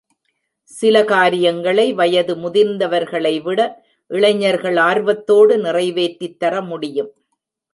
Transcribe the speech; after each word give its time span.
சில 0.63 1.03
காரியங்களை 1.03 1.93
வயது 1.93 2.35
முதிர்ந்தவர்களைவிட 2.35 3.73
இளைஞர்கள் 4.07 4.77
ஆர்வத்தோடு 4.77 5.57
நிறைவேற்றித் 5.57 6.43
தரமுடியும். 6.43 7.11